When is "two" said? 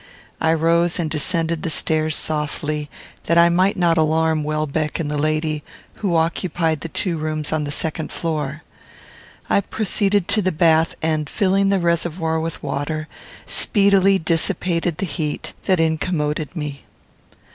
6.89-7.19